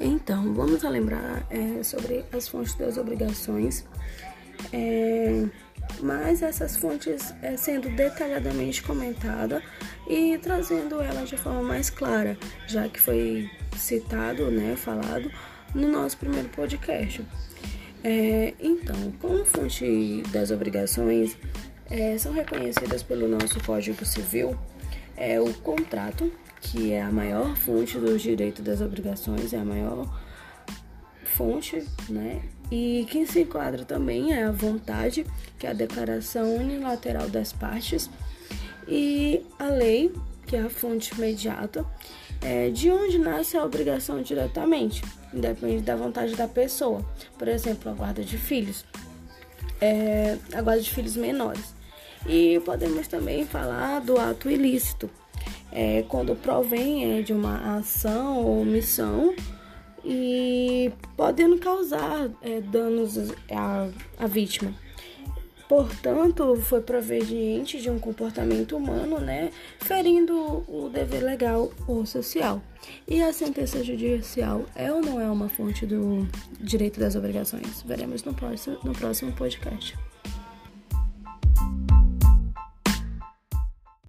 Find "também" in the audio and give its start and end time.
33.84-34.32, 53.08-53.46